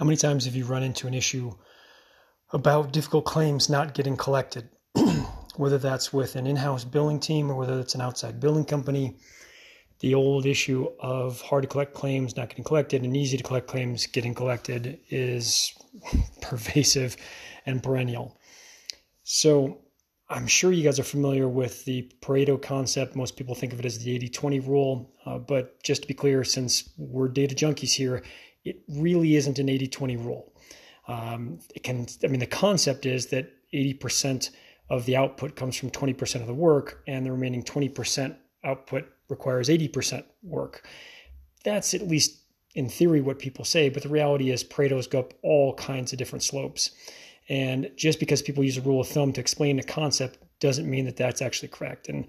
How 0.00 0.06
many 0.06 0.16
times 0.16 0.46
have 0.46 0.56
you 0.56 0.64
run 0.64 0.82
into 0.82 1.06
an 1.08 1.12
issue 1.12 1.52
about 2.54 2.90
difficult 2.90 3.26
claims 3.26 3.68
not 3.68 3.92
getting 3.92 4.16
collected? 4.16 4.66
whether 5.56 5.76
that's 5.76 6.10
with 6.10 6.36
an 6.36 6.46
in 6.46 6.56
house 6.56 6.84
billing 6.84 7.20
team 7.20 7.50
or 7.50 7.54
whether 7.54 7.78
it's 7.78 7.94
an 7.94 8.00
outside 8.00 8.40
billing 8.40 8.64
company. 8.64 9.18
The 9.98 10.14
old 10.14 10.46
issue 10.46 10.88
of 11.00 11.42
hard 11.42 11.64
to 11.64 11.68
collect 11.68 11.92
claims 11.92 12.34
not 12.34 12.48
getting 12.48 12.64
collected 12.64 13.04
and 13.04 13.14
easy 13.14 13.36
to 13.36 13.42
collect 13.42 13.66
claims 13.66 14.06
getting 14.06 14.34
collected 14.34 15.00
is 15.10 15.70
pervasive 16.40 17.18
and 17.66 17.82
perennial. 17.82 18.40
So, 19.22 19.82
I'm 20.30 20.46
sure 20.46 20.72
you 20.72 20.84
guys 20.84 20.98
are 20.98 21.04
familiar 21.04 21.48
with 21.48 21.84
the 21.84 22.10
Pareto 22.22 22.62
concept. 22.62 23.16
Most 23.16 23.36
people 23.36 23.54
think 23.54 23.72
of 23.74 23.80
it 23.80 23.84
as 23.84 23.98
the 23.98 24.14
80 24.14 24.28
20 24.30 24.60
rule. 24.60 25.12
Uh, 25.26 25.38
but 25.38 25.82
just 25.82 26.02
to 26.02 26.08
be 26.08 26.14
clear, 26.14 26.44
since 26.44 26.88
we're 26.96 27.28
data 27.28 27.54
junkies 27.54 27.92
here, 27.92 28.22
it 28.64 28.82
really 28.88 29.36
isn't 29.36 29.58
an 29.58 29.68
80 29.68 29.88
20 29.88 30.16
rule. 30.16 30.52
Um, 31.08 31.58
it 31.74 31.82
can, 31.82 32.06
I 32.22 32.28
mean, 32.28 32.40
the 32.40 32.46
concept 32.46 33.06
is 33.06 33.26
that 33.26 33.50
80% 33.72 34.50
of 34.88 35.06
the 35.06 35.16
output 35.16 35.56
comes 35.56 35.76
from 35.76 35.90
20% 35.90 36.40
of 36.40 36.46
the 36.46 36.54
work, 36.54 37.02
and 37.06 37.24
the 37.24 37.32
remaining 37.32 37.62
20% 37.62 38.36
output 38.64 39.08
requires 39.28 39.68
80% 39.68 40.24
work. 40.42 40.86
That's 41.64 41.94
at 41.94 42.06
least 42.06 42.40
in 42.74 42.88
theory 42.88 43.20
what 43.20 43.38
people 43.38 43.64
say, 43.64 43.88
but 43.88 44.02
the 44.02 44.08
reality 44.08 44.50
is 44.50 44.62
Pareto's 44.62 45.06
go 45.06 45.20
up 45.20 45.34
all 45.42 45.74
kinds 45.74 46.12
of 46.12 46.18
different 46.18 46.42
slopes. 46.42 46.90
And 47.48 47.90
just 47.96 48.20
because 48.20 48.42
people 48.42 48.62
use 48.62 48.76
a 48.76 48.82
rule 48.82 49.00
of 49.00 49.08
thumb 49.08 49.32
to 49.32 49.40
explain 49.40 49.78
a 49.78 49.82
concept 49.82 50.38
doesn't 50.60 50.88
mean 50.88 51.04
that 51.06 51.16
that's 51.16 51.42
actually 51.42 51.68
correct. 51.68 52.08
And 52.08 52.26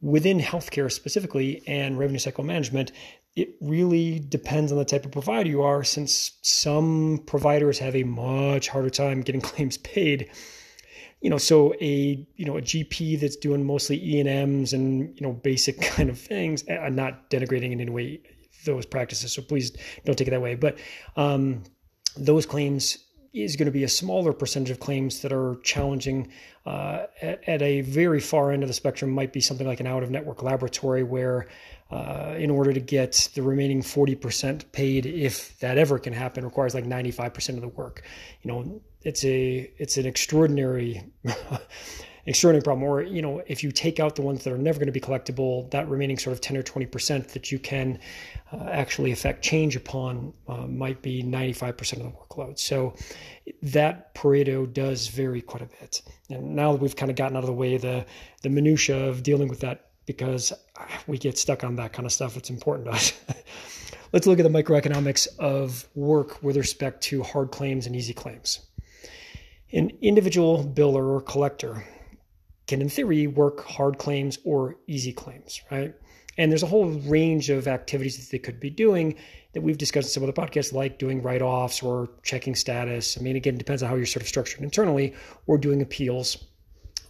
within 0.00 0.38
healthcare 0.38 0.90
specifically 0.90 1.62
and 1.66 1.98
revenue 1.98 2.18
cycle 2.18 2.44
management, 2.44 2.92
it 3.36 3.54
really 3.60 4.18
depends 4.18 4.72
on 4.72 4.78
the 4.78 4.84
type 4.84 5.04
of 5.04 5.12
provider 5.12 5.48
you 5.48 5.62
are, 5.62 5.84
since 5.84 6.32
some 6.42 7.22
providers 7.26 7.78
have 7.78 7.96
a 7.96 8.04
much 8.04 8.68
harder 8.68 8.90
time 8.90 9.22
getting 9.22 9.40
claims 9.50 9.76
paid 9.78 10.30
you 11.20 11.28
know, 11.28 11.38
so 11.38 11.74
a 11.80 12.26
you 12.36 12.44
know 12.44 12.56
a 12.56 12.62
GP 12.62 13.20
that's 13.20 13.36
doing 13.36 13.64
mostly 13.64 14.02
E 14.02 14.20
and 14.20 14.28
M's 14.28 14.72
and 14.72 15.14
you 15.18 15.26
know 15.26 15.32
basic 15.32 15.80
kind 15.82 16.08
of 16.08 16.18
things. 16.18 16.64
I'm 16.68 16.94
not 16.94 17.30
denigrating 17.30 17.72
in 17.72 17.80
any 17.80 17.90
way 17.90 18.20
those 18.64 18.86
practices, 18.86 19.32
so 19.32 19.42
please 19.42 19.72
don't 20.04 20.16
take 20.16 20.28
it 20.28 20.32
that 20.32 20.42
way. 20.42 20.54
But 20.54 20.78
um, 21.16 21.62
those 22.16 22.46
claims 22.46 22.98
is 23.32 23.56
going 23.56 23.66
to 23.66 23.72
be 23.72 23.84
a 23.84 23.88
smaller 23.88 24.32
percentage 24.32 24.70
of 24.70 24.80
claims 24.80 25.22
that 25.22 25.32
are 25.32 25.56
challenging 25.62 26.28
uh, 26.66 27.06
at, 27.22 27.48
at, 27.48 27.62
a 27.62 27.80
very 27.82 28.20
far 28.20 28.50
end 28.50 28.62
of 28.62 28.68
the 28.68 28.74
spectrum 28.74 29.10
might 29.10 29.32
be 29.32 29.40
something 29.40 29.66
like 29.66 29.80
an 29.80 29.86
out 29.86 30.02
of 30.02 30.10
network 30.10 30.42
laboratory 30.42 31.02
where 31.02 31.46
uh, 31.90 32.34
in 32.36 32.50
order 32.50 32.72
to 32.72 32.80
get 32.80 33.30
the 33.34 33.42
remaining 33.42 33.82
40% 33.82 34.70
paid 34.72 35.06
if 35.06 35.58
that 35.60 35.78
ever 35.78 35.98
can 35.98 36.12
happen 36.12 36.44
requires 36.44 36.74
like 36.74 36.84
95% 36.84 37.50
of 37.50 37.60
the 37.60 37.68
work. 37.68 38.02
You 38.42 38.52
know 38.52 38.80
it's 39.02 39.24
a 39.24 39.70
it's 39.78 39.96
an 39.96 40.06
extraordinary 40.06 41.02
extraordinary 42.26 42.62
problem. 42.62 42.88
Or 42.88 43.02
you 43.02 43.22
know 43.22 43.42
if 43.46 43.62
you 43.62 43.72
take 43.72 44.00
out 44.00 44.16
the 44.16 44.22
ones 44.22 44.44
that 44.44 44.52
are 44.52 44.58
never 44.58 44.78
going 44.78 44.86
to 44.86 44.92
be 44.92 45.00
collectible 45.00 45.70
that 45.70 45.88
remaining 45.88 46.18
sort 46.18 46.34
of 46.34 46.40
10 46.40 46.56
or 46.56 46.62
20% 46.62 47.28
that 47.28 47.50
you 47.52 47.58
can 47.58 47.98
uh, 48.52 48.64
actually 48.70 49.12
affect 49.12 49.42
change 49.42 49.76
upon 49.76 50.32
uh, 50.48 50.66
might 50.66 51.02
be 51.02 51.22
95% 51.22 51.92
of 51.92 51.98
the 51.98 52.10
workload. 52.10 52.58
So 52.58 52.94
that 53.62 54.14
pareto 54.14 54.72
does 54.72 55.08
vary 55.08 55.40
quite 55.40 55.62
a 55.62 55.66
bit. 55.80 56.02
And 56.28 56.54
now 56.54 56.72
that 56.72 56.80
we've 56.80 56.96
kind 56.96 57.10
of 57.10 57.16
gotten 57.16 57.36
out 57.36 57.42
of 57.42 57.48
the 57.48 57.52
way 57.52 57.76
the 57.76 58.04
the 58.42 58.48
minutia 58.48 59.08
of 59.08 59.22
dealing 59.22 59.48
with 59.48 59.60
that 59.60 59.86
because 60.06 60.52
we 61.06 61.18
get 61.18 61.38
stuck 61.38 61.62
on 61.62 61.76
that 61.76 61.92
kind 61.92 62.06
of 62.06 62.12
stuff 62.12 62.36
it's 62.36 62.50
important 62.50 62.86
to 62.86 62.92
us. 62.92 63.12
Let's 64.12 64.26
look 64.26 64.40
at 64.40 64.42
the 64.42 64.48
microeconomics 64.48 65.28
of 65.38 65.86
work 65.94 66.42
with 66.42 66.56
respect 66.56 67.00
to 67.04 67.22
hard 67.22 67.52
claims 67.52 67.86
and 67.86 67.94
easy 67.94 68.12
claims. 68.12 68.58
An 69.72 69.92
individual 70.02 70.64
biller 70.64 71.08
or 71.08 71.20
collector 71.20 71.84
can, 72.70 72.80
in 72.80 72.88
theory, 72.88 73.26
work 73.26 73.64
hard 73.66 73.98
claims 73.98 74.38
or 74.44 74.76
easy 74.86 75.12
claims, 75.12 75.60
right? 75.70 75.94
And 76.38 76.50
there's 76.50 76.62
a 76.62 76.66
whole 76.66 76.86
range 76.86 77.50
of 77.50 77.66
activities 77.66 78.16
that 78.16 78.30
they 78.30 78.38
could 78.38 78.60
be 78.60 78.70
doing 78.70 79.16
that 79.52 79.62
we've 79.62 79.76
discussed 79.76 80.06
in 80.06 80.12
some 80.12 80.22
other 80.22 80.32
podcasts, 80.32 80.72
like 80.72 80.98
doing 80.98 81.20
write 81.20 81.42
offs 81.42 81.82
or 81.82 82.08
checking 82.22 82.54
status. 82.54 83.18
I 83.18 83.22
mean, 83.22 83.34
again, 83.36 83.56
it 83.56 83.58
depends 83.58 83.82
on 83.82 83.88
how 83.88 83.96
you're 83.96 84.06
sort 84.06 84.22
of 84.22 84.28
structured 84.28 84.62
internally, 84.62 85.14
or 85.48 85.58
doing 85.58 85.82
appeals, 85.82 86.44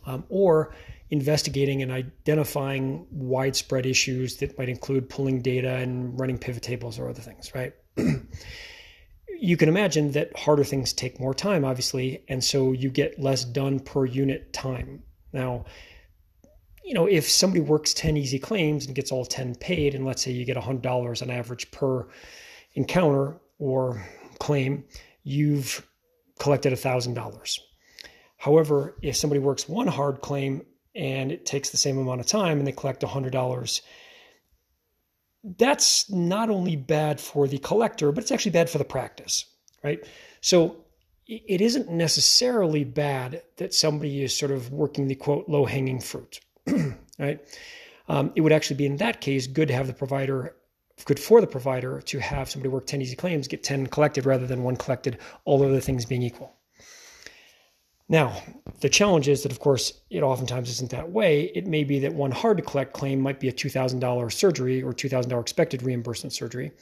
um, 0.06 0.24
or 0.30 0.74
investigating 1.10 1.82
and 1.82 1.92
identifying 1.92 3.06
widespread 3.10 3.84
issues 3.84 4.38
that 4.38 4.56
might 4.56 4.70
include 4.70 5.10
pulling 5.10 5.42
data 5.42 5.74
and 5.74 6.18
running 6.18 6.38
pivot 6.38 6.62
tables 6.62 6.98
or 6.98 7.08
other 7.08 7.20
things, 7.20 7.54
right? 7.54 7.74
you 9.38 9.56
can 9.58 9.68
imagine 9.68 10.12
that 10.12 10.34
harder 10.38 10.64
things 10.64 10.94
take 10.94 11.20
more 11.20 11.34
time, 11.34 11.64
obviously, 11.64 12.24
and 12.28 12.42
so 12.42 12.72
you 12.72 12.88
get 12.88 13.20
less 13.20 13.44
done 13.44 13.78
per 13.78 14.06
unit 14.06 14.52
time. 14.52 15.02
Now, 15.32 15.64
you 16.84 16.94
know, 16.94 17.06
if 17.06 17.28
somebody 17.28 17.60
works 17.60 17.94
10 17.94 18.16
easy 18.16 18.38
claims 18.38 18.86
and 18.86 18.94
gets 18.94 19.12
all 19.12 19.24
10 19.24 19.54
paid, 19.56 19.94
and 19.94 20.04
let's 20.04 20.22
say 20.22 20.30
you 20.30 20.44
get 20.44 20.56
$100 20.56 21.22
on 21.22 21.30
average 21.30 21.70
per 21.70 22.08
encounter 22.74 23.36
or 23.58 24.04
claim, 24.38 24.84
you've 25.22 25.86
collected 26.38 26.72
$1,000. 26.72 27.58
However, 28.38 28.96
if 29.02 29.16
somebody 29.16 29.38
works 29.38 29.68
one 29.68 29.86
hard 29.86 30.22
claim 30.22 30.62
and 30.94 31.30
it 31.30 31.46
takes 31.46 31.70
the 31.70 31.76
same 31.76 31.98
amount 31.98 32.20
of 32.20 32.26
time 32.26 32.58
and 32.58 32.66
they 32.66 32.72
collect 32.72 33.02
$100, 33.02 33.80
that's 35.58 36.10
not 36.10 36.50
only 36.50 36.76
bad 36.76 37.20
for 37.20 37.46
the 37.46 37.58
collector, 37.58 38.12
but 38.12 38.22
it's 38.22 38.32
actually 38.32 38.52
bad 38.52 38.68
for 38.68 38.78
the 38.78 38.84
practice, 38.84 39.44
right? 39.84 40.00
So 40.40 40.84
it 41.30 41.60
isn't 41.60 41.88
necessarily 41.88 42.82
bad 42.82 43.42
that 43.56 43.72
somebody 43.72 44.22
is 44.22 44.36
sort 44.36 44.50
of 44.50 44.72
working 44.72 45.06
the 45.06 45.14
quote 45.14 45.48
low 45.48 45.64
hanging 45.64 46.00
fruit, 46.00 46.40
right? 47.18 47.40
Um, 48.08 48.32
it 48.34 48.40
would 48.40 48.52
actually 48.52 48.76
be 48.76 48.86
in 48.86 48.96
that 48.96 49.20
case 49.20 49.46
good 49.46 49.68
to 49.68 49.74
have 49.74 49.86
the 49.86 49.92
provider, 49.92 50.56
good 51.04 51.20
for 51.20 51.40
the 51.40 51.46
provider 51.46 52.00
to 52.02 52.18
have 52.18 52.50
somebody 52.50 52.68
work 52.68 52.86
10 52.86 53.00
easy 53.00 53.14
claims, 53.14 53.46
get 53.46 53.62
10 53.62 53.86
collected 53.86 54.26
rather 54.26 54.46
than 54.46 54.64
one 54.64 54.74
collected, 54.74 55.18
all 55.44 55.62
other 55.62 55.78
things 55.78 56.04
being 56.04 56.22
equal. 56.22 56.52
Now, 58.08 58.42
the 58.80 58.88
challenge 58.88 59.28
is 59.28 59.44
that, 59.44 59.52
of 59.52 59.60
course, 59.60 59.92
it 60.10 60.24
oftentimes 60.24 60.68
isn't 60.68 60.90
that 60.90 61.12
way. 61.12 61.52
It 61.54 61.68
may 61.68 61.84
be 61.84 62.00
that 62.00 62.12
one 62.12 62.32
hard 62.32 62.56
to 62.56 62.62
collect 62.64 62.92
claim 62.92 63.20
might 63.20 63.38
be 63.38 63.48
a 63.48 63.52
$2,000 63.52 64.32
surgery 64.32 64.82
or 64.82 64.92
$2,000 64.92 65.40
expected 65.40 65.84
reimbursement 65.84 66.32
surgery. 66.32 66.72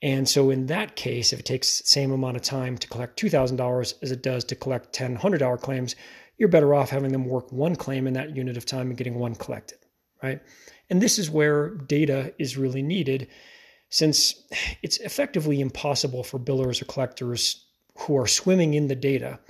And 0.00 0.28
so, 0.28 0.50
in 0.50 0.66
that 0.66 0.94
case, 0.94 1.32
if 1.32 1.40
it 1.40 1.46
takes 1.46 1.82
same 1.84 2.12
amount 2.12 2.36
of 2.36 2.42
time 2.42 2.78
to 2.78 2.88
collect 2.88 3.20
$2,000 3.20 3.94
as 4.00 4.12
it 4.12 4.22
does 4.22 4.44
to 4.44 4.54
collect 4.54 4.92
10 4.92 5.18
$100 5.18 5.60
claims, 5.60 5.96
you're 6.36 6.48
better 6.48 6.72
off 6.74 6.90
having 6.90 7.12
them 7.12 7.26
work 7.26 7.50
one 7.50 7.74
claim 7.74 8.06
in 8.06 8.14
that 8.14 8.36
unit 8.36 8.56
of 8.56 8.64
time 8.64 8.88
and 8.88 8.96
getting 8.96 9.18
one 9.18 9.34
collected, 9.34 9.78
right? 10.22 10.40
And 10.88 11.02
this 11.02 11.18
is 11.18 11.30
where 11.30 11.70
data 11.70 12.32
is 12.38 12.56
really 12.56 12.82
needed 12.82 13.28
since 13.90 14.34
it's 14.82 14.98
effectively 14.98 15.60
impossible 15.60 16.22
for 16.22 16.38
billers 16.38 16.80
or 16.80 16.84
collectors 16.84 17.66
who 17.96 18.16
are 18.16 18.26
swimming 18.26 18.74
in 18.74 18.86
the 18.86 18.94
data 18.94 19.40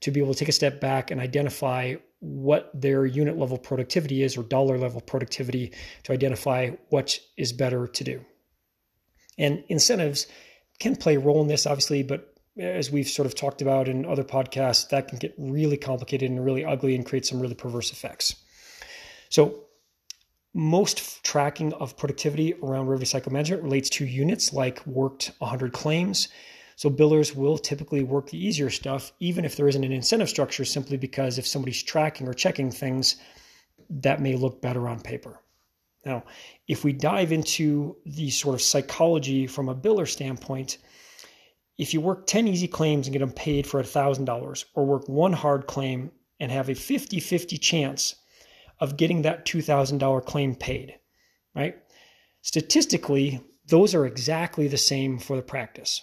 to 0.00 0.10
be 0.10 0.20
able 0.20 0.32
to 0.34 0.38
take 0.38 0.48
a 0.48 0.52
step 0.52 0.80
back 0.80 1.10
and 1.10 1.20
identify 1.20 1.94
what 2.20 2.70
their 2.74 3.06
unit 3.06 3.36
level 3.36 3.58
productivity 3.58 4.22
is 4.22 4.36
or 4.36 4.42
dollar 4.42 4.78
level 4.78 5.00
productivity 5.00 5.72
to 6.04 6.12
identify 6.12 6.70
what 6.90 7.18
is 7.36 7.52
better 7.52 7.86
to 7.86 8.04
do. 8.04 8.24
And 9.38 9.64
incentives 9.68 10.26
can 10.78 10.96
play 10.96 11.16
a 11.16 11.20
role 11.20 11.40
in 11.42 11.48
this, 11.48 11.66
obviously, 11.66 12.02
but 12.02 12.34
as 12.58 12.90
we've 12.90 13.08
sort 13.08 13.26
of 13.26 13.34
talked 13.34 13.60
about 13.60 13.88
in 13.88 14.06
other 14.06 14.24
podcasts, 14.24 14.88
that 14.88 15.08
can 15.08 15.18
get 15.18 15.34
really 15.36 15.76
complicated 15.76 16.30
and 16.30 16.44
really 16.44 16.64
ugly 16.64 16.94
and 16.94 17.04
create 17.04 17.26
some 17.26 17.40
really 17.40 17.54
perverse 17.54 17.92
effects. 17.92 18.34
So, 19.28 19.62
most 20.54 21.22
tracking 21.22 21.74
of 21.74 21.98
productivity 21.98 22.54
around 22.62 22.86
revenue 22.86 23.04
cycle 23.04 23.30
management 23.30 23.62
relates 23.62 23.90
to 23.90 24.06
units 24.06 24.54
like 24.54 24.86
worked 24.86 25.32
100 25.38 25.74
claims, 25.74 26.28
so 26.76 26.88
billers 26.88 27.34
will 27.34 27.58
typically 27.58 28.02
work 28.02 28.30
the 28.30 28.42
easier 28.42 28.70
stuff, 28.70 29.12
even 29.20 29.44
if 29.44 29.56
there 29.56 29.68
isn't 29.68 29.84
an 29.84 29.92
incentive 29.92 30.30
structure, 30.30 30.64
simply 30.64 30.96
because 30.96 31.36
if 31.36 31.46
somebody's 31.46 31.82
tracking 31.82 32.26
or 32.26 32.32
checking 32.32 32.70
things, 32.70 33.16
that 33.90 34.20
may 34.20 34.34
look 34.34 34.62
better 34.62 34.88
on 34.88 35.00
paper. 35.00 35.40
Now, 36.06 36.24
if 36.66 36.84
we 36.84 36.94
dive 36.94 37.32
into 37.32 37.96
the 38.06 38.30
sort 38.30 38.54
of 38.54 38.62
psychology 38.62 39.46
from 39.46 39.68
a 39.68 39.74
biller 39.74 40.08
standpoint, 40.08 40.78
if 41.76 41.92
you 41.92 42.00
work 42.00 42.26
10 42.26 42.48
easy 42.48 42.68
claims 42.68 43.06
and 43.06 43.12
get 43.12 43.18
them 43.18 43.32
paid 43.32 43.66
for 43.66 43.82
$1,000, 43.82 44.64
or 44.74 44.86
work 44.86 45.06
one 45.08 45.34
hard 45.34 45.66
claim 45.66 46.10
and 46.40 46.50
have 46.50 46.70
a 46.70 46.74
50 46.74 47.20
50 47.20 47.58
chance 47.58 48.14
of 48.80 48.96
getting 48.96 49.22
that 49.22 49.44
$2,000 49.44 50.24
claim 50.24 50.54
paid, 50.54 50.94
right? 51.54 51.76
Statistically, 52.40 53.42
those 53.66 53.94
are 53.94 54.06
exactly 54.06 54.68
the 54.68 54.78
same 54.78 55.18
for 55.18 55.36
the 55.36 55.42
practice 55.42 56.00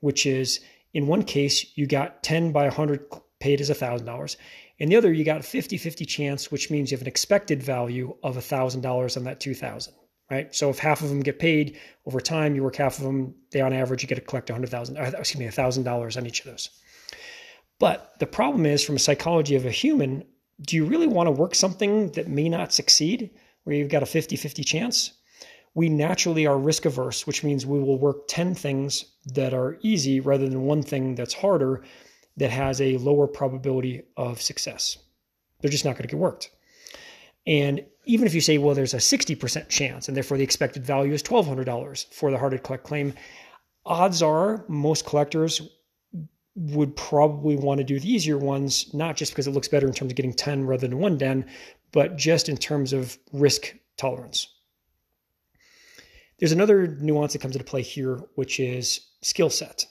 which 0.00 0.26
is 0.26 0.60
in 0.94 1.06
one 1.06 1.22
case, 1.22 1.76
you 1.76 1.86
got 1.86 2.22
10 2.22 2.52
by 2.52 2.64
100 2.64 3.06
paid 3.40 3.60
as 3.60 3.70
$1,000. 3.70 4.36
In 4.78 4.88
the 4.88 4.96
other, 4.96 5.12
you 5.12 5.24
got 5.24 5.40
a 5.40 5.42
50 5.42 5.76
50 5.76 6.04
chance, 6.04 6.50
which 6.50 6.70
means 6.70 6.90
you 6.90 6.96
have 6.96 7.02
an 7.02 7.08
expected 7.08 7.62
value 7.62 8.16
of 8.22 8.36
$1,000 8.36 9.16
on 9.16 9.24
that 9.24 9.40
2000 9.40 9.94
right? 10.30 10.54
So 10.54 10.70
if 10.70 10.78
half 10.78 11.02
of 11.02 11.08
them 11.08 11.20
get 11.20 11.38
paid 11.38 11.78
over 12.06 12.20
time, 12.20 12.54
you 12.54 12.62
work 12.62 12.76
half 12.76 12.98
of 12.98 13.04
them, 13.04 13.34
they 13.50 13.60
on 13.60 13.72
average, 13.72 14.02
you 14.02 14.08
get 14.08 14.16
to 14.16 14.20
collect 14.20 14.50
100,000, 14.50 14.96
uh, 14.96 15.12
excuse 15.16 15.38
me, 15.38 15.46
$1,000 15.46 16.16
on 16.16 16.26
each 16.26 16.40
of 16.40 16.46
those. 16.46 16.68
But 17.78 18.12
the 18.18 18.26
problem 18.26 18.66
is, 18.66 18.84
from 18.84 18.96
a 18.96 19.00
psychology 19.00 19.54
of 19.54 19.64
a 19.64 19.70
human, 19.70 20.24
do 20.60 20.76
you 20.76 20.84
really 20.84 21.06
want 21.06 21.28
to 21.28 21.30
work 21.32 21.54
something 21.54 22.12
that 22.12 22.28
may 22.28 22.48
not 22.48 22.72
succeed, 22.72 23.30
where 23.64 23.76
you've 23.76 23.88
got 23.88 24.02
a 24.02 24.06
50 24.06 24.36
50 24.36 24.64
chance? 24.64 25.12
We 25.74 25.88
naturally 25.88 26.46
are 26.46 26.58
risk 26.58 26.86
averse, 26.86 27.26
which 27.26 27.44
means 27.44 27.64
we 27.64 27.78
will 27.78 27.98
work 27.98 28.26
10 28.28 28.54
things 28.54 29.04
that 29.26 29.54
are 29.54 29.78
easy 29.82 30.18
rather 30.18 30.48
than 30.48 30.62
one 30.62 30.82
thing 30.82 31.14
that's 31.14 31.34
harder 31.34 31.84
that 32.38 32.50
has 32.50 32.80
a 32.80 32.96
lower 32.96 33.26
probability 33.26 34.02
of 34.16 34.40
success. 34.40 34.98
They're 35.60 35.70
just 35.70 35.84
not 35.84 35.92
going 35.92 36.02
to 36.02 36.08
get 36.08 36.18
worked. 36.18 36.50
And 37.46 37.84
even 38.04 38.26
if 38.26 38.34
you 38.34 38.40
say, 38.40 38.58
well, 38.58 38.74
there's 38.74 38.94
a 38.94 38.98
60% 38.98 39.68
chance, 39.68 40.08
and 40.08 40.16
therefore 40.16 40.36
the 40.36 40.44
expected 40.44 40.84
value 40.84 41.12
is 41.12 41.22
$1,200 41.22 42.12
for 42.12 42.30
the 42.30 42.38
hard 42.38 42.52
to 42.52 42.58
collect 42.58 42.84
claim, 42.84 43.14
odds 43.84 44.22
are 44.22 44.64
most 44.68 45.04
collectors 45.04 45.62
would 46.54 46.96
probably 46.96 47.56
want 47.56 47.78
to 47.78 47.84
do 47.84 48.00
the 48.00 48.12
easier 48.12 48.38
ones, 48.38 48.92
not 48.92 49.16
just 49.16 49.32
because 49.32 49.46
it 49.46 49.52
looks 49.52 49.68
better 49.68 49.86
in 49.86 49.92
terms 49.92 50.10
of 50.10 50.16
getting 50.16 50.32
10 50.32 50.66
rather 50.66 50.88
than 50.88 50.98
one 50.98 51.16
den, 51.16 51.46
but 51.92 52.16
just 52.16 52.48
in 52.48 52.56
terms 52.56 52.92
of 52.92 53.16
risk 53.32 53.74
tolerance. 53.96 54.46
There's 56.38 56.52
another 56.52 56.86
nuance 56.86 57.32
that 57.32 57.40
comes 57.40 57.56
into 57.56 57.64
play 57.64 57.82
here, 57.82 58.20
which 58.34 58.60
is 58.60 59.00
skill 59.22 59.50
set. 59.50 59.86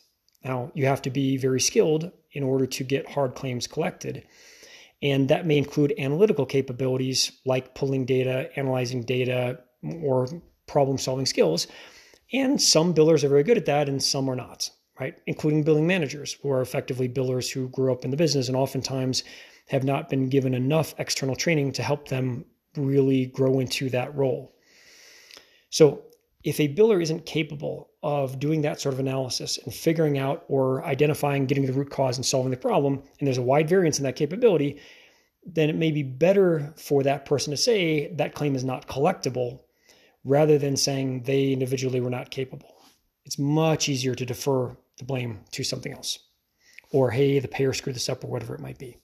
Now, 0.48 0.72
you 0.74 0.86
have 0.86 1.02
to 1.04 1.10
be 1.10 1.38
very 1.38 1.60
skilled 1.60 2.12
in 2.32 2.44
order 2.44 2.66
to 2.66 2.84
get 2.84 3.12
hard 3.12 3.36
claims 3.36 3.68
collected. 3.68 4.24
And 5.02 5.30
that 5.30 5.46
may 5.46 5.58
include 5.58 5.94
analytical 6.00 6.46
capabilities 6.46 7.32
like 7.46 7.76
pulling 7.76 8.06
data, 8.06 8.50
analyzing 8.56 9.04
data, 9.04 9.60
or 10.02 10.28
problem 10.66 10.98
solving 10.98 11.26
skills. 11.26 11.68
And 12.34 12.62
some 12.62 12.94
billers 12.94 13.24
are 13.24 13.30
very 13.30 13.44
good 13.44 13.58
at 13.58 13.66
that, 13.66 13.88
and 13.88 14.02
some 14.02 14.30
are 14.30 14.36
not 14.36 14.70
right? 15.00 15.18
Including 15.28 15.64
billing 15.64 15.88
managers 15.88 16.34
who 16.42 16.52
are 16.52 16.62
effectively 16.62 17.08
billers 17.08 17.52
who 17.52 17.70
grew 17.70 17.92
up 17.92 18.04
in 18.04 18.12
the 18.12 18.18
business 18.18 18.48
and 18.48 18.58
oftentimes 18.58 19.24
have 19.68 19.84
not 19.84 20.10
been 20.10 20.30
given 20.30 20.54
enough 20.54 20.96
external 20.98 21.36
training 21.36 21.72
to 21.74 21.84
help 21.84 22.08
them 22.08 22.46
really 22.76 23.26
grow 23.28 23.60
into 23.60 23.90
that 23.90 24.16
role. 24.16 24.56
So, 25.70 26.04
if 26.44 26.60
a 26.60 26.74
biller 26.74 27.02
isn't 27.02 27.26
capable 27.26 27.90
of 28.04 28.40
doing 28.40 28.62
that 28.62 28.80
sort 28.80 28.94
of 28.94 29.00
analysis 29.00 29.58
and 29.58 29.74
figuring 29.74 30.18
out 30.18 30.46
or 30.48 30.84
identifying, 30.86 31.46
getting 31.46 31.66
the 31.66 31.74
root 31.74 31.90
cause 31.90 32.18
and 32.18 32.26
solving 32.26 32.52
the 32.52 32.58
problem, 32.58 33.02
and 33.20 33.28
there's 33.28 33.38
a 33.38 33.42
wide 33.42 33.68
variance 33.68 33.98
in 33.98 34.04
that 34.04 34.16
capability, 34.16 34.80
then 35.46 35.70
it 35.70 35.76
may 35.76 35.92
be 35.92 36.04
better 36.04 36.74
for 36.78 37.04
that 37.04 37.26
person 37.26 37.52
to 37.52 37.58
say 37.58 38.14
that 38.14 38.36
claim 38.36 38.56
is 38.56 38.64
not 38.64 38.88
collectible 38.88 39.62
rather 40.24 40.58
than 40.58 40.76
saying 40.76 41.24
they 41.24 41.52
individually 41.52 42.02
were 42.02 42.10
not 42.10 42.30
capable. 42.30 42.76
It's 43.26 43.40
much 43.40 43.90
easier 43.90 44.16
to 44.16 44.26
defer 44.26 44.76
the 44.98 45.06
blame 45.06 45.40
to 45.52 45.64
something 45.64 45.94
else. 45.94 46.20
Or, 46.92 47.12
hey, 47.12 47.40
the 47.40 47.48
payer 47.48 47.74
screwed 47.74 47.96
this 47.96 48.10
up, 48.10 48.24
or 48.24 48.28
whatever 48.28 48.56
it 48.56 48.62
might 48.62 48.78
be. 48.78 48.98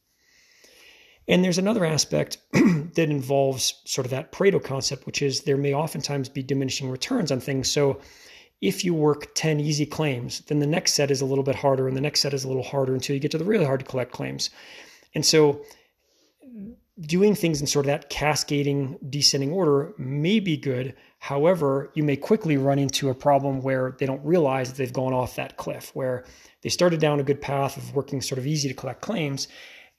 And 1.27 1.43
there's 1.43 1.57
another 1.57 1.85
aspect 1.85 2.37
that 2.53 3.09
involves 3.09 3.81
sort 3.85 4.05
of 4.05 4.11
that 4.11 4.31
Pareto 4.31 4.63
concept, 4.63 5.05
which 5.05 5.21
is 5.21 5.41
there 5.41 5.57
may 5.57 5.73
oftentimes 5.73 6.29
be 6.29 6.43
diminishing 6.43 6.89
returns 6.89 7.31
on 7.31 7.39
things. 7.39 7.71
So 7.71 8.01
if 8.61 8.83
you 8.83 8.93
work 8.93 9.33
10 9.35 9.59
easy 9.59 9.85
claims, 9.85 10.41
then 10.47 10.59
the 10.59 10.67
next 10.67 10.93
set 10.93 11.11
is 11.11 11.21
a 11.21 11.25
little 11.25 11.43
bit 11.43 11.55
harder, 11.55 11.87
and 11.87 11.95
the 11.97 12.01
next 12.01 12.21
set 12.21 12.33
is 12.33 12.43
a 12.43 12.47
little 12.47 12.63
harder 12.63 12.93
until 12.93 13.13
you 13.13 13.19
get 13.19 13.31
to 13.31 13.37
the 13.37 13.45
really 13.45 13.65
hard 13.65 13.81
to 13.81 13.85
collect 13.85 14.11
claims. 14.11 14.49
And 15.15 15.25
so 15.25 15.61
doing 16.99 17.35
things 17.35 17.59
in 17.59 17.67
sort 17.67 17.85
of 17.85 17.87
that 17.87 18.09
cascading 18.09 18.97
descending 19.09 19.51
order 19.51 19.93
may 19.97 20.39
be 20.39 20.55
good. 20.57 20.95
However, 21.19 21.91
you 21.95 22.03
may 22.03 22.15
quickly 22.15 22.57
run 22.57 22.79
into 22.79 23.09
a 23.09 23.15
problem 23.15 23.61
where 23.61 23.95
they 23.97 24.05
don't 24.05 24.23
realize 24.23 24.69
that 24.69 24.77
they've 24.77 24.93
gone 24.93 25.13
off 25.13 25.35
that 25.35 25.57
cliff, 25.57 25.91
where 25.95 26.25
they 26.61 26.69
started 26.69 26.99
down 26.99 27.19
a 27.19 27.23
good 27.23 27.41
path 27.41 27.77
of 27.77 27.95
working 27.95 28.21
sort 28.21 28.39
of 28.39 28.45
easy 28.45 28.67
to 28.67 28.73
collect 28.73 29.01
claims. 29.01 29.47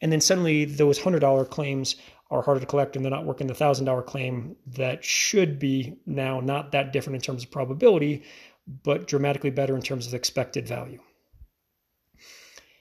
And 0.00 0.12
then 0.12 0.20
suddenly 0.20 0.64
those 0.64 0.98
$100 0.98 1.48
claims 1.50 1.96
are 2.30 2.42
harder 2.42 2.60
to 2.60 2.66
collect 2.66 2.96
and 2.96 3.04
they're 3.04 3.10
not 3.10 3.24
working 3.24 3.46
the 3.46 3.54
$1,000 3.54 4.06
claim 4.06 4.56
that 4.66 5.04
should 5.04 5.58
be 5.58 5.98
now 6.06 6.40
not 6.40 6.72
that 6.72 6.92
different 6.92 7.16
in 7.16 7.20
terms 7.20 7.44
of 7.44 7.50
probability, 7.50 8.22
but 8.82 9.06
dramatically 9.06 9.50
better 9.50 9.76
in 9.76 9.82
terms 9.82 10.06
of 10.06 10.14
expected 10.14 10.66
value. 10.66 11.00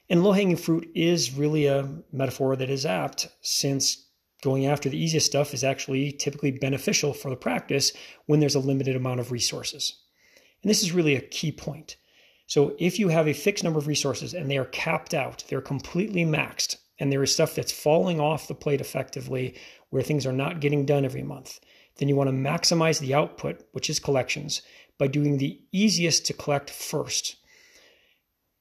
And 0.10 0.24
low 0.24 0.32
hanging 0.32 0.58
fruit 0.58 0.90
is 0.96 1.34
really 1.34 1.66
a 1.68 1.90
metaphor 2.12 2.56
that 2.56 2.70
is 2.70 2.86
apt 2.86 3.30
since 3.42 4.06
going 4.42 4.66
after 4.66 4.90
the 4.90 5.02
easiest 5.02 5.26
stuff 5.26 5.54
is 5.54 5.64
actually 5.64 6.12
typically 6.12 6.52
beneficial 6.52 7.14
for 7.14 7.30
the 7.30 7.36
practice 7.36 7.94
when 8.26 8.40
there's 8.40 8.56
a 8.56 8.60
limited 8.60 8.96
amount 8.96 9.22
of 9.22 9.32
resources. 9.32 10.04
And 10.62 10.70
this 10.70 10.84
is 10.84 10.92
really 10.92 11.16
a 11.16 11.22
key 11.22 11.52
point. 11.52 11.96
So 12.48 12.76
if 12.78 13.00
you 13.00 13.08
have 13.08 13.28
a 13.28 13.34
fixed 13.34 13.64
number 13.64 13.80
of 13.80 13.88
resources 13.88 14.34
and 14.34 14.52
they 14.52 14.58
are 14.58 14.66
capped 14.66 15.14
out, 15.14 15.44
they're 15.48 15.62
completely 15.62 16.26
maxed, 16.26 16.76
and 17.00 17.12
there 17.12 17.24
is 17.24 17.34
stuff 17.34 17.56
that's 17.56 17.72
falling 17.72 18.20
off 18.20 18.48
the 18.48 18.56
plate 18.56 18.82
effectively 18.82 19.56
where 19.90 20.02
things 20.02 20.26
are 20.26 20.34
not 20.34 20.60
getting 20.60 20.86
done 20.86 21.06
every 21.06 21.24
month, 21.24 21.60
then 21.98 22.10
you 22.10 22.16
want 22.16 22.30
to 22.30 22.36
maximize 22.36 23.00
the 23.00 23.14
output, 23.14 23.64
which 23.72 23.90
is 23.90 24.00
collections, 24.00 24.62
by 24.98 25.08
doing 25.08 25.38
the 25.38 25.60
easiest 25.72 26.26
to 26.26 26.34
collect 26.34 26.70
first 26.70 27.36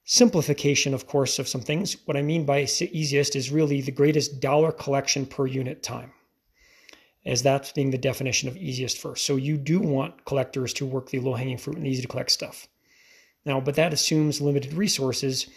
simplification, 0.05 0.95
of 0.95 1.07
course, 1.07 1.39
of 1.39 1.49
some 1.49 1.61
things. 1.61 1.97
What 2.07 2.17
I 2.17 2.23
mean 2.23 2.45
by 2.45 2.61
easiest 2.63 3.37
is 3.37 3.51
really 3.51 3.81
the 3.81 3.93
greatest 3.93 4.41
dollar 4.41 4.73
collection 4.73 5.27
per 5.27 5.47
unit 5.47 5.83
time, 5.83 6.13
as 7.25 7.43
that's 7.43 7.73
being 7.73 7.91
the 7.91 7.99
definition 7.99 8.49
of 8.49 8.57
easiest 8.57 8.99
first. 8.99 9.25
So 9.25 9.37
you 9.37 9.57
do 9.57 9.81
want 9.81 10.25
collectors 10.25 10.73
to 10.75 10.87
work 10.87 11.11
the 11.11 11.21
low 11.21 11.35
hanging 11.35 11.59
fruit 11.59 11.77
and 11.77 11.87
easy 11.87 12.03
to 12.03 12.09
collect 12.09 12.31
stuff. 12.31 12.67
Now, 13.45 13.61
but 13.61 13.77
that 13.77 13.93
assumes 13.93 14.41
limited 14.41 14.75
resources. 14.75 15.49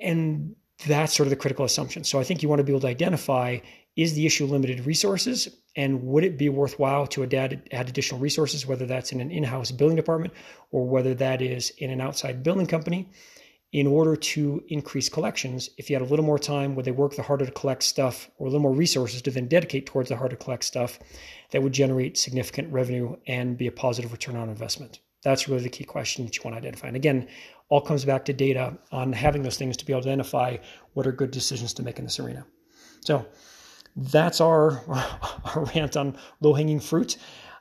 And 0.00 0.56
that's 0.86 1.14
sort 1.14 1.26
of 1.26 1.30
the 1.30 1.36
critical 1.36 1.64
assumption. 1.64 2.04
So 2.04 2.18
I 2.18 2.24
think 2.24 2.42
you 2.42 2.48
want 2.48 2.60
to 2.60 2.64
be 2.64 2.72
able 2.72 2.80
to 2.80 2.88
identify 2.88 3.58
is 3.96 4.14
the 4.14 4.26
issue 4.26 4.44
limited 4.44 4.84
resources 4.86 5.48
and 5.76 6.02
would 6.04 6.24
it 6.24 6.36
be 6.36 6.48
worthwhile 6.48 7.06
to 7.08 7.22
add, 7.24 7.68
add 7.72 7.88
additional 7.88 8.20
resources, 8.20 8.66
whether 8.66 8.86
that's 8.86 9.12
in 9.12 9.20
an 9.20 9.30
in 9.30 9.44
house 9.44 9.70
billing 9.70 9.96
department 9.96 10.32
or 10.70 10.86
whether 10.86 11.14
that 11.14 11.42
is 11.42 11.70
in 11.78 11.90
an 11.90 12.00
outside 12.00 12.42
billing 12.42 12.66
company, 12.66 13.08
in 13.72 13.88
order 13.88 14.14
to 14.14 14.62
increase 14.68 15.08
collections? 15.08 15.68
If 15.78 15.90
you 15.90 15.96
had 15.96 16.02
a 16.02 16.08
little 16.08 16.24
more 16.24 16.38
time, 16.38 16.76
would 16.76 16.84
they 16.84 16.92
work 16.92 17.16
the 17.16 17.22
harder 17.22 17.44
to 17.44 17.52
collect 17.52 17.82
stuff 17.82 18.30
or 18.38 18.46
a 18.46 18.50
little 18.50 18.62
more 18.62 18.72
resources 18.72 19.20
to 19.22 19.30
then 19.30 19.48
dedicate 19.48 19.86
towards 19.86 20.08
the 20.08 20.16
harder 20.16 20.36
to 20.36 20.44
collect 20.44 20.64
stuff 20.64 20.98
that 21.50 21.62
would 21.62 21.72
generate 21.72 22.16
significant 22.16 22.72
revenue 22.72 23.16
and 23.26 23.58
be 23.58 23.66
a 23.66 23.72
positive 23.72 24.12
return 24.12 24.36
on 24.36 24.48
investment? 24.48 25.00
That's 25.24 25.48
really 25.48 25.62
the 25.62 25.70
key 25.70 25.84
question 25.84 26.24
that 26.24 26.36
you 26.36 26.42
want 26.44 26.54
to 26.54 26.58
identify. 26.58 26.86
And 26.86 26.96
again, 26.96 27.26
all 27.68 27.80
comes 27.80 28.04
back 28.04 28.24
to 28.26 28.32
data 28.32 28.76
on 28.92 29.12
having 29.12 29.42
those 29.42 29.56
things 29.56 29.76
to 29.76 29.84
be 29.84 29.92
able 29.92 30.02
to 30.02 30.08
identify 30.08 30.56
what 30.92 31.06
are 31.06 31.12
good 31.12 31.30
decisions 31.30 31.72
to 31.74 31.82
make 31.82 31.98
in 31.98 32.04
this 32.04 32.20
arena. 32.20 32.44
So, 33.00 33.26
that's 33.96 34.40
our, 34.40 34.82
our 34.88 35.64
rant 35.74 35.96
on 35.96 36.16
low 36.40 36.54
hanging 36.54 36.80
fruit. 36.80 37.16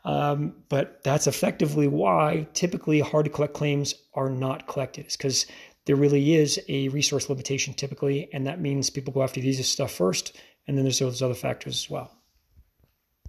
Um, 0.06 0.56
but 0.68 1.02
that's 1.04 1.28
effectively 1.28 1.88
why 1.88 2.48
typically 2.54 3.00
hard 3.00 3.26
to 3.26 3.32
collect 3.32 3.54
claims 3.54 3.96
are 4.14 4.30
not 4.30 4.68
collected, 4.68 5.08
is 5.08 5.16
because 5.16 5.46
there 5.86 5.96
really 5.96 6.36
is 6.36 6.60
a 6.68 6.90
resource 6.90 7.30
limitation 7.30 7.74
typically, 7.74 8.30
and 8.34 8.46
that 8.48 8.60
means 8.60 8.90
people 8.90 9.14
go 9.14 9.24
after 9.24 9.40
these 9.40 9.66
stuff 9.68 9.92
first, 9.92 10.36
and 10.68 10.78
then 10.78 10.84
there's 10.84 11.00
those 11.00 11.22
other 11.22 11.34
factors 11.34 11.76
as 11.76 11.90
well. 11.90 12.12